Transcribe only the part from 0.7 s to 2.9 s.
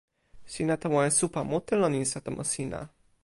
tawa e supa mute lon insa tomo sina.